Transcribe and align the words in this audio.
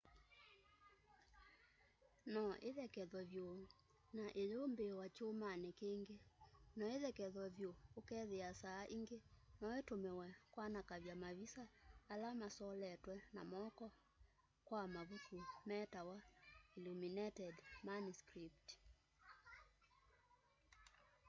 no 2.33 2.43
íthekevywe 2.69 3.21
vyu 3.31 3.47
na 4.17 4.25
iyumbííwa 4.41 5.05
kyumani 5.15 5.69
kingi. 5.79 6.15
no 6.77 6.85
íthekevywe 6.95 7.47
vyu 7.57 7.69
ukethia 7.99 8.49
saa 8.61 8.83
ingi 8.95 9.17
noitumiwe 9.61 10.27
kwanakavya 10.53 11.15
mavisa 11.23 11.63
ala 12.13 12.29
masoletwe 12.39 13.15
na 13.35 13.41
moko 13.53 13.85
kwa 14.67 14.81
mavuku 14.93 15.37
metawa 15.69 16.17
illuminated 16.75 17.55
manuscripts 17.87 18.73